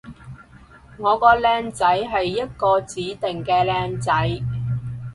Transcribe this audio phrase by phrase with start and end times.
[0.97, 4.41] 我個靚仔係一個指定嘅靚仔